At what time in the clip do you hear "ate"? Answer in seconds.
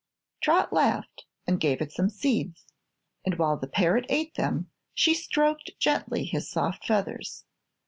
4.09-4.33